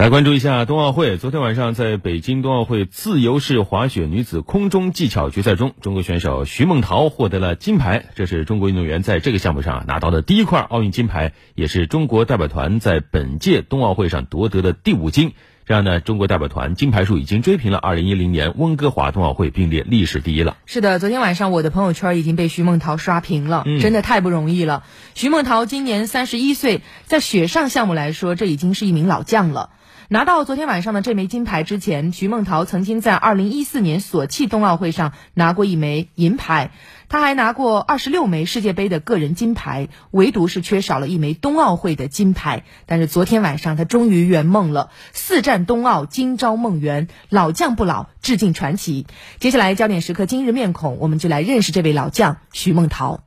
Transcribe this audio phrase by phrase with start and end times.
[0.00, 1.18] 来关注一下冬奥会。
[1.18, 8.06] 昨天晚上，在北京冬奥会自由式滑雪女子空中技巧决赛中，中国选手徐梦桃获得了金牌。
[8.14, 15.34] 这是中国运动员在这个项目上拿到的第一块奥运金牌，也是中国代表团在本届冬奥会上夺得的第五金。
[15.70, 20.56] 这样呢，中国代表团金牌数已经追平了2010年温哥华冬奥会，并列历史第一了。
[20.66, 24.82] 是的，昨天晚上我的朋友圈已经被徐梦桃刷屏了，真的太不容易了。
[25.14, 29.70] 徐梦桃今年三十一岁，在雪上项目来说，这已经是一名老将了。
[30.08, 36.72] 拿到昨天晚上的这枚金牌之前，徐梦桃曾经在2014年索契冬奥会上拿过一枚银牌，
[37.10, 42.62] 他还拿过26枚世界杯的个人金牌，唯独是缺少了一枚冬奥会的金牌。
[42.86, 49.08] 但是昨天晚上他终于圆梦了，四战冬奥，今朝梦圆，老将不老，致敬传奇。
[49.40, 53.24] 接下来焦点时刻今日面孔，我们就来认识这位老将徐梦桃。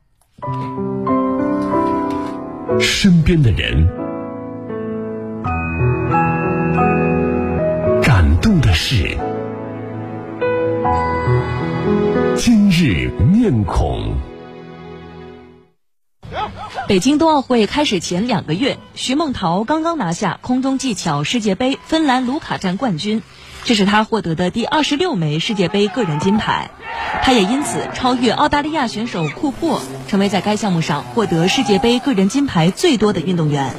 [2.80, 4.03] 身边的人。
[13.44, 14.16] 面孔。
[16.88, 23.22] 北京冬奥会开始前两个月，徐梦桃刚刚拿下空中技巧世界杯芬兰卢卡站冠军，
[23.66, 26.72] 这是她获得的第二十六枚世界杯个人金牌。
[27.22, 33.76] 她也因此超越澳大利亚选手库珀，成为在该项目上获得世界杯个人金牌最多的运动员。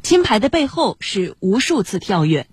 [0.00, 2.46] 金牌的背后是无数次跳跃。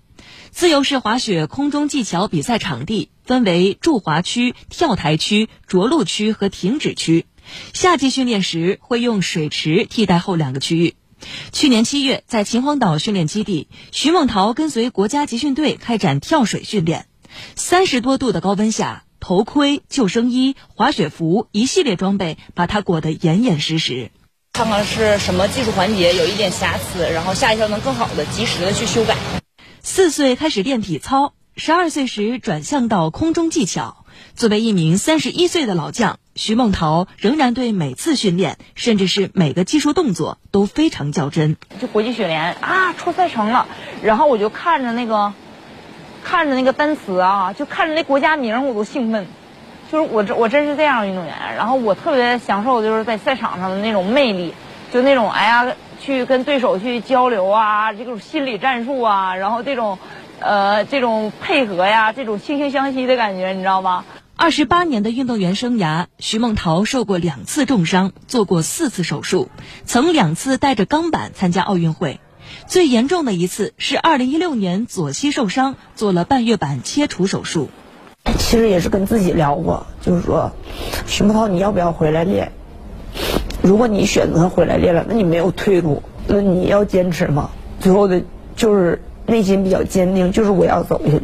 [0.52, 7.24] 自由式滑雪空中技巧比赛场地分为助滑区、跳台区、着陆区和停止区。
[7.72, 10.94] 夏季训练时会用水池替代后两个区域。
[11.52, 17.06] 去年七月，在秦皇岛训练基地，徐梦桃跟随国家集训队开展跳水训练。
[17.56, 24.10] 三十多度的高温下，头盔、救生衣、滑雪服一系列装备把他裹得严严实实。
[24.52, 29.16] 看看是什么技术环节有一点瑕疵，然后下一条能更好的、及时的去修改。
[29.84, 34.04] 四岁开始练体操，十二岁时转向到空中技巧。
[34.36, 41.56] 作为一名三十一岁的老将，徐梦桃仍然对每次训练，甚至是每个技术动作都非常较真。
[41.80, 43.66] 就国际雪联啊，出赛程了，
[44.04, 45.34] 然后我就看着那个，
[46.22, 49.26] 看着那个单词啊，就看着那国家名，我都兴奋。
[49.90, 54.54] 就是我这我真是这样运动员，然后我特别享受就是在赛场上的那种魅力，
[54.92, 55.74] 就那种哎呀。
[56.04, 59.98] 去跟对手去交流啊，这种心理战术啊，然后这种，
[60.40, 64.04] 呃，这种配合呀，这种惺惺相惜的感觉，你知道吗？
[64.34, 69.48] 二十八年的运动员生涯，徐梦桃受过两次重伤，做过四次手术，
[69.84, 72.18] 曾两次带着钢板参加奥运会。
[72.66, 77.70] 最严重的一次是二零一六年左膝受伤，做了半月板切除手术。
[78.38, 80.50] 其实也是跟自己聊过，就是说，
[81.06, 82.52] 徐梦桃，你要不要回来练？
[83.62, 87.50] 如果你选择回来练了，那你没有退路，那你要坚持吗？
[87.78, 88.20] 最后的，
[88.56, 91.22] 就是内心比较坚定，就是我要走下去。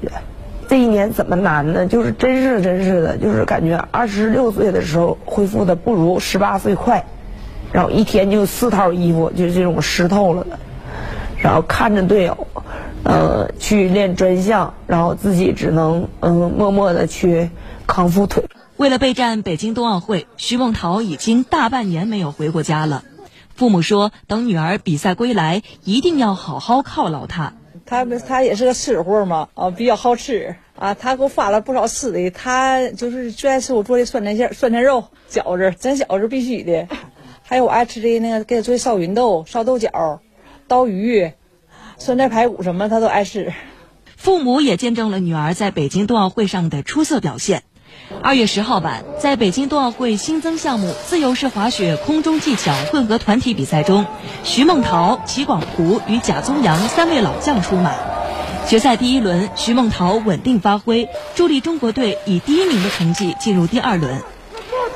[0.68, 1.86] 这一年怎么难呢？
[1.86, 7.04] 就是真是真是的，就是感觉二十六岁的时候恢复的不如十八岁快，
[7.72, 10.58] 然后一天就四套衣服，就这种湿透了的，
[11.38, 12.46] 然后看着队友，
[13.02, 17.50] 呃，去练专项，然后自己只能嗯默默的去
[17.86, 18.44] 康复腿。
[18.78, 23.02] 为了备战北京冬奥会，徐梦桃已经大半年没有回过家了。
[23.56, 27.54] 父母说，等女儿比赛归来，一定要好好犒劳她。
[27.84, 30.94] 他他也是个吃货嘛，啊，比较好吃啊。
[30.94, 36.86] 她给我发了不少吃的，她就是最爱吃我做的酸菜馅、酸菜肉、饺子，咱饺子必须的。
[37.42, 40.20] 还有我爱吃的那个，给她做的烧芸豆、烧豆角、
[40.68, 41.32] 刀鱼、
[41.96, 43.52] 酸菜排骨什么，她都爱吃。
[44.16, 47.64] 父母也见证了女儿在北京冬奥会上的出色表现。
[48.22, 54.06] 二月十号晚，在北京冬奥会新增项目自由式滑雪空中技巧混合团体比赛中，
[54.44, 57.92] 徐梦桃、齐广璞与贾宗洋三位老将出马。
[58.66, 64.22] 决赛第一轮，徐梦桃稳定发挥，助力中国队以第一名的成绩进入第二轮。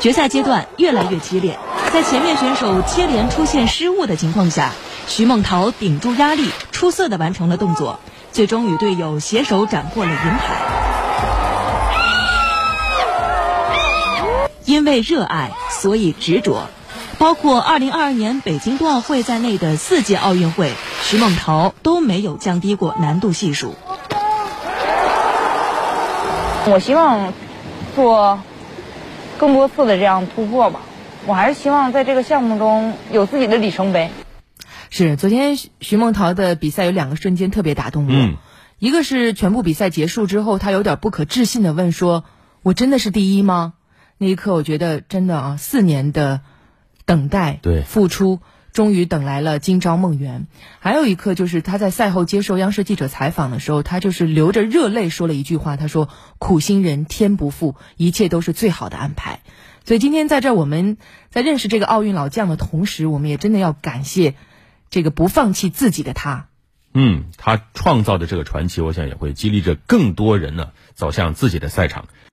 [0.00, 1.58] 决赛阶段越来越激烈，
[1.92, 4.72] 在前面选手接连出现失误的情况下，
[5.06, 8.00] 徐梦桃顶住压力，出色的完成了动作，
[8.32, 10.71] 最终与队友携手斩获了银牌。
[14.72, 16.68] 因为热爱，所以执着。
[17.18, 20.72] 包括2022年北京冬奥会在内的四届奥运会，
[21.02, 23.74] 徐梦桃都没有降低过难度系数。
[26.64, 27.34] 我希望
[27.94, 28.40] 做
[29.36, 30.80] 更多次的这样突破吧。
[31.26, 34.10] 我还是希望在这个项目中有自己的里程碑。
[34.88, 38.38] 是，昨天徐梦桃的比赛有两个瞬间特别打动我，
[38.78, 42.24] 一个是全部比赛结束之后，她有点不可置信的问说
[42.64, 43.74] ：“我真的是第一吗？”
[44.18, 46.40] 那一刻，我觉得真的啊，四年的
[47.04, 48.40] 等待、对付出，
[48.72, 50.46] 终于等来了今朝梦圆。
[50.78, 59.40] 还有一刻就是他在赛后接受央视记者采访的时候，他就是流着热泪说了一句话，他说：“苦心人天不负，一切都是最好的安排。”
[59.84, 60.96] 所以今天在这，我们
[61.30, 64.36] 在认识这个奥运老将的同时，我们也真的要感谢
[64.90, 66.46] 这个不放弃自己的他。
[66.94, 72.04] 嗯，他创造的这个传奇，我想也会激励着更多人呢走向自己的赛场。